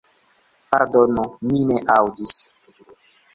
Pardonu, 0.71 1.25
mi 1.51 1.61
ne 1.73 1.77
aŭdis. 1.97 2.35